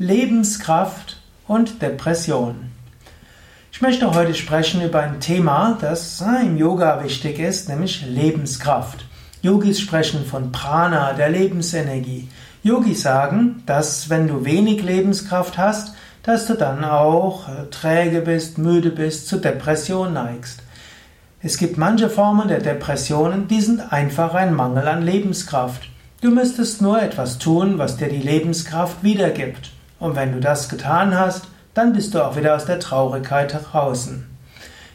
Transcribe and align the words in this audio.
Lebenskraft 0.00 1.16
und 1.48 1.82
Depression. 1.82 2.70
Ich 3.72 3.80
möchte 3.80 4.14
heute 4.14 4.32
sprechen 4.32 4.80
über 4.80 5.00
ein 5.00 5.18
Thema, 5.18 5.76
das 5.80 6.20
äh, 6.20 6.46
im 6.46 6.56
Yoga 6.56 7.02
wichtig 7.02 7.40
ist, 7.40 7.68
nämlich 7.68 8.06
Lebenskraft. 8.06 9.04
Yogis 9.42 9.80
sprechen 9.80 10.24
von 10.24 10.52
Prana, 10.52 11.14
der 11.14 11.30
Lebensenergie. 11.30 12.28
Yogis 12.62 13.02
sagen, 13.02 13.64
dass 13.66 14.08
wenn 14.08 14.28
du 14.28 14.44
wenig 14.44 14.84
Lebenskraft 14.84 15.58
hast, 15.58 15.96
dass 16.22 16.46
du 16.46 16.54
dann 16.54 16.84
auch 16.84 17.48
äh, 17.48 17.68
träge 17.68 18.20
bist, 18.20 18.56
müde 18.56 18.90
bist, 18.90 19.26
zu 19.26 19.38
Depression 19.38 20.12
neigst. 20.12 20.62
Es 21.42 21.58
gibt 21.58 21.76
manche 21.76 22.08
Formen 22.08 22.46
der 22.46 22.60
Depressionen, 22.60 23.48
die 23.48 23.60
sind 23.60 23.92
einfach 23.92 24.34
ein 24.34 24.54
Mangel 24.54 24.86
an 24.86 25.02
Lebenskraft. 25.02 25.90
Du 26.20 26.30
müsstest 26.30 26.82
nur 26.82 27.02
etwas 27.02 27.38
tun, 27.38 27.78
was 27.78 27.96
dir 27.96 28.08
die 28.08 28.22
Lebenskraft 28.22 29.02
wiedergibt. 29.02 29.72
Und 29.98 30.16
wenn 30.16 30.32
du 30.32 30.40
das 30.40 30.68
getan 30.68 31.18
hast, 31.18 31.48
dann 31.74 31.92
bist 31.92 32.14
du 32.14 32.24
auch 32.24 32.36
wieder 32.36 32.56
aus 32.56 32.66
der 32.66 32.80
Traurigkeit 32.80 33.54
draußen. 33.72 34.26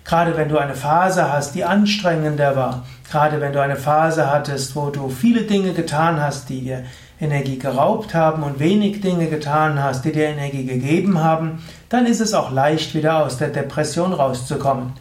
Gerade 0.06 0.36
wenn 0.36 0.50
du 0.50 0.58
eine 0.58 0.76
Phase 0.76 1.32
hast, 1.32 1.56
die 1.56 1.64
anstrengender 1.64 2.56
war, 2.56 2.86
gerade 3.10 3.40
wenn 3.40 3.54
du 3.54 3.62
eine 3.62 3.78
Phase 3.78 4.30
hattest, 4.30 4.76
wo 4.76 4.90
du 4.90 5.10
viele 5.10 5.44
Dinge 5.44 5.74
getan 5.74 6.22
hast, 6.22 6.50
die 6.50 6.62
dir 6.62 6.84
Energie 7.22 7.58
geraubt 7.58 8.14
haben 8.14 8.44
und 8.44 8.60
wenig 8.60 9.00
Dinge 9.00 9.28
getan 9.28 9.82
hast, 9.82 10.04
die 10.04 10.12
dir 10.12 10.28
Energie 10.28 10.66
gegeben 10.66 11.24
haben, 11.24 11.64
dann 11.88 12.06
ist 12.06 12.20
es 12.20 12.34
auch 12.34 12.52
leicht, 12.52 12.96
wieder 12.96 13.24
aus 13.24 13.38
der 13.38 13.50
Depression 13.50 14.14
rauszukommen. 14.14 14.94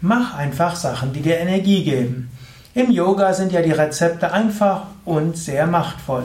Mach 0.00 0.34
einfach 0.34 0.74
Sachen, 0.74 1.12
die 1.12 1.20
dir 1.20 1.38
Energie 1.38 1.84
geben. 1.84 2.30
Im 2.74 2.90
Yoga 2.90 3.34
sind 3.34 3.52
ja 3.52 3.62
die 3.62 3.72
Rezepte 3.72 4.32
einfach 4.32 4.82
und 5.04 5.36
sehr 5.36 5.66
machtvoll. 5.66 6.24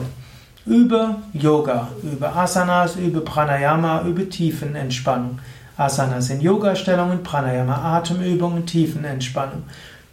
Übe 0.66 1.14
Yoga, 1.32 1.86
übe 2.02 2.34
Asanas, 2.34 2.96
übe 2.96 3.20
Pranayama, 3.20 4.02
übe 4.02 4.28
Tiefenentspannung. 4.28 5.38
Asanas 5.76 6.26
sind 6.26 6.42
Yoga-Stellungen, 6.42 7.22
Pranayama 7.22 7.76
Atemübungen, 7.96 8.66
Tiefenentspannung. 8.66 9.62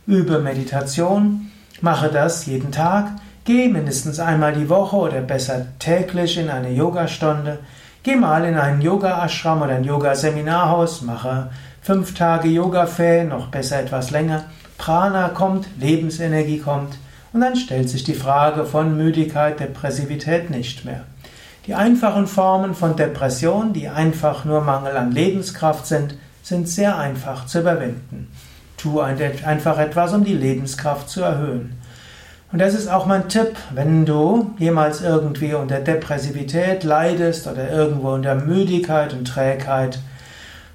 Übe 0.06 0.38
Meditation, 0.38 1.50
mache 1.82 2.10
das 2.10 2.46
jeden 2.46 2.72
Tag, 2.72 3.14
geh 3.46 3.68
mindestens 3.68 4.20
einmal 4.20 4.54
die 4.54 4.70
Woche 4.70 4.96
oder 4.96 5.22
besser 5.22 5.66
täglich 5.80 6.38
in 6.38 6.52
eine 6.52 6.70
Yogastunde. 6.70 7.58
Geh 8.04 8.16
mal 8.16 8.46
in 8.46 8.56
einen 8.56 8.82
Yoga-Ashram 8.82 9.64
oder 9.64 9.74
ein 9.74 9.84
Yoga-Seminarhaus, 9.84 11.02
mache 11.02 11.50
fünf 11.82 12.14
Tage 12.14 12.50
Yoga-Fä, 12.50 13.24
noch 13.24 13.48
besser 13.48 13.80
etwas 13.80 14.12
länger. 14.12 14.44
Prana 14.78 15.30
kommt, 15.30 15.66
Lebensenergie 15.80 16.60
kommt. 16.60 17.00
Und 17.34 17.42
dann 17.42 17.56
stellt 17.56 17.90
sich 17.90 18.04
die 18.04 18.14
Frage 18.14 18.64
von 18.64 18.96
Müdigkeit, 18.96 19.60
Depressivität 19.60 20.52
nicht 20.52 20.86
mehr. 20.86 21.04
Die 21.66 21.74
einfachen 21.74 22.28
Formen 22.28 22.76
von 22.76 22.96
Depression, 22.96 23.74
die 23.74 23.90
einfach 23.90 24.46
nur 24.46 24.62
Mangel 24.62 24.96
an 24.96 25.12
Lebenskraft 25.12 25.88
sind, 25.88 26.16
sind 26.44 26.70
sehr 26.70 26.98
einfach 26.98 27.48
zu 27.48 27.62
überwinden. 27.62 28.30
Tu 28.78 29.00
einfach 29.00 29.80
etwas, 29.80 30.14
um 30.14 30.24
die 30.24 30.36
Lebenskraft 30.36 31.10
zu 31.10 31.22
erhöhen. 31.22 31.80
Und 32.52 32.60
das 32.60 32.76
ist 32.76 32.88
auch 32.88 33.08
mein 33.08 33.30
Tipp, 33.30 33.56
wenn 33.74 34.06
du 34.06 34.54
jemals 34.60 35.02
irgendwie 35.02 35.56
unter 35.56 35.80
Depressivität 35.80 36.84
leidest 36.84 37.48
oder 37.48 37.72
irgendwo 37.72 38.12
unter 38.12 38.36
Müdigkeit 38.36 39.14
und 39.14 39.26
Trägheit, 39.26 39.98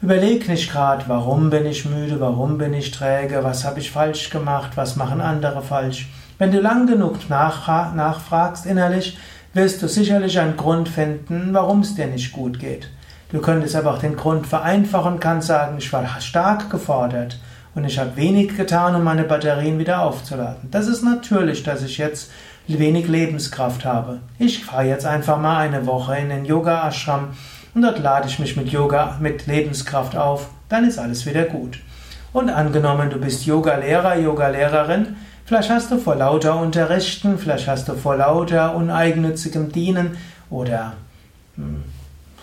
überleg 0.02 0.48
nicht 0.48 0.72
gerade, 0.72 1.04
warum 1.06 1.50
bin 1.50 1.66
ich 1.66 1.84
müde, 1.84 2.18
warum 2.18 2.58
bin 2.58 2.74
ich 2.74 2.90
träge, 2.90 3.44
was 3.44 3.64
habe 3.64 3.78
ich 3.78 3.92
falsch 3.92 4.30
gemacht, 4.30 4.72
was 4.74 4.96
machen 4.96 5.20
andere 5.20 5.62
falsch. 5.62 6.08
Wenn 6.39 6.53
du 6.53 6.61
lang 6.61 6.86
genug 6.86 7.28
nachfragst 7.28 8.64
innerlich, 8.64 9.19
wirst 9.55 9.83
du 9.83 9.89
sicherlich 9.89 10.39
einen 10.39 10.56
Grund 10.56 10.89
finden, 10.89 11.48
warum 11.53 11.81
es 11.81 11.97
dir 11.97 12.06
nicht 12.06 12.33
gut 12.33 12.61
geht. 12.61 12.89
Du 13.33 13.41
könntest 13.41 13.75
aber 13.75 13.94
auch 13.94 13.98
den 13.98 14.17
Grund 14.17 14.47
vereinfachen 14.47 15.14
und 15.14 15.20
kannst 15.20 15.48
sagen, 15.48 15.77
ich 15.78 15.92
war 15.92 16.20
stark 16.20 16.70
gefordert 16.70 17.41
und 17.75 17.84
ich 17.84 17.98
habe 17.98 18.16
wenig 18.16 18.56
getan, 18.56 18.94
um 18.94 19.03
meine 19.03 19.25
Batterien 19.25 19.81
wieder 19.81 20.03
aufzuladen. 20.03 20.71
Das 20.71 20.87
ist 20.87 21.03
natürlich, 21.03 21.65
dass 21.65 21.82
ich 21.82 21.98
jetzt 21.98 22.31
wenig 22.69 23.09
Lebenskraft 23.09 23.84
habe. 23.84 24.21
Ich 24.38 24.65
fahre 24.65 24.84
jetzt 24.84 25.06
einfach 25.06 25.41
mal 25.41 25.59
eine 25.59 25.87
Woche 25.87 26.16
in 26.19 26.28
den 26.28 26.44
Yoga 26.44 26.87
Ashram 26.87 27.31
und 27.75 27.82
dort 27.82 27.98
lade 27.98 28.28
ich 28.28 28.38
mich 28.38 28.56
mit 28.56 28.69
Yoga, 28.69 29.16
mit 29.21 29.48
Lebenskraft 29.48 30.16
auf, 30.16 30.50
dann 30.69 30.87
ist 30.87 30.98
alles 30.98 31.27
wieder 31.27 31.44
gut. 31.44 31.81
Und 32.32 32.50
angenommen, 32.50 33.10
du 33.10 33.19
bist 33.19 33.44
Yoga-Lehrer, 33.44 34.16
Yoga-Lehrerin, 34.19 35.16
Vielleicht 35.48 35.70
hast 35.70 35.91
du 35.91 35.97
vor 35.97 36.14
lauter 36.14 36.60
Unterrichten, 36.60 37.38
vielleicht 37.38 37.69
hast 37.69 37.88
du 37.88 37.94
vor 37.94 38.16
lauter 38.16 38.76
uneigennützigem 38.76 39.72
Dienen 39.72 40.19
oder 40.50 40.92
hm, 41.56 41.84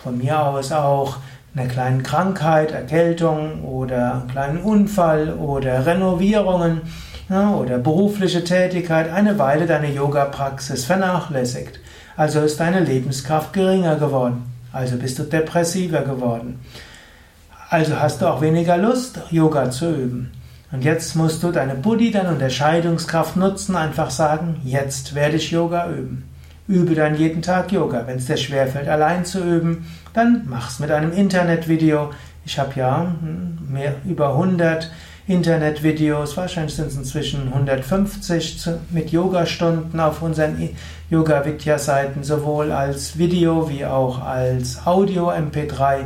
von 0.02 0.18
mir 0.18 0.42
aus 0.42 0.72
auch 0.72 1.18
einer 1.54 1.68
kleinen 1.68 2.02
Krankheit, 2.02 2.72
Erkältung 2.72 3.62
oder 3.62 4.14
einen 4.14 4.28
kleinen 4.28 4.58
Unfall 4.58 5.34
oder 5.34 5.86
Renovierungen 5.86 6.80
ja, 7.28 7.54
oder 7.54 7.78
berufliche 7.78 8.42
Tätigkeit 8.42 9.08
eine 9.12 9.38
Weile 9.38 9.66
deine 9.66 9.92
Yoga-Praxis 9.92 10.84
vernachlässigt. 10.84 11.78
Also 12.16 12.40
ist 12.40 12.58
deine 12.58 12.80
Lebenskraft 12.80 13.52
geringer 13.52 13.94
geworden. 13.94 14.52
Also 14.72 14.96
bist 14.96 15.16
du 15.20 15.22
depressiver 15.22 16.00
geworden. 16.00 16.58
Also 17.70 18.00
hast 18.00 18.20
du 18.20 18.26
auch 18.26 18.40
weniger 18.40 18.76
Lust, 18.76 19.20
Yoga 19.30 19.70
zu 19.70 19.94
üben. 19.94 20.32
Und 20.72 20.84
jetzt 20.84 21.14
musst 21.14 21.42
du 21.42 21.52
deine 21.52 21.74
Buddhi, 21.74 22.10
deine 22.10 22.30
Unterscheidungskraft 22.30 23.36
nutzen, 23.36 23.76
einfach 23.76 24.10
sagen, 24.10 24.60
jetzt 24.64 25.14
werde 25.14 25.36
ich 25.36 25.50
Yoga 25.50 25.88
üben. 25.90 26.28
Übe 26.66 26.96
dann 26.96 27.16
jeden 27.16 27.42
Tag 27.42 27.70
Yoga. 27.70 28.06
Wenn 28.06 28.16
es 28.16 28.26
dir 28.26 28.36
schwerfällt, 28.36 28.88
allein 28.88 29.24
zu 29.24 29.38
üben, 29.38 29.86
dann 30.12 30.42
mach's 30.48 30.80
mit 30.80 30.90
einem 30.90 31.12
Internetvideo. 31.12 32.10
Ich 32.44 32.58
habe 32.58 32.72
ja 32.74 33.14
hm, 33.20 33.58
mehr 33.70 33.94
über 34.04 34.30
100 34.30 34.90
Internetvideos, 35.28 36.36
wahrscheinlich 36.36 36.76
sind 36.76 36.86
es 36.86 36.96
inzwischen 36.96 37.48
150 37.52 38.68
mit 38.90 39.10
Yogastunden 39.10 39.98
auf 39.98 40.22
unseren 40.22 40.70
Yoga 41.10 41.44
Vidya 41.44 41.78
Seiten, 41.78 42.22
sowohl 42.22 42.70
als 42.70 43.18
Video 43.18 43.68
wie 43.68 43.84
auch 43.84 44.22
als 44.22 44.86
Audio 44.86 45.30
MP3. 45.30 46.04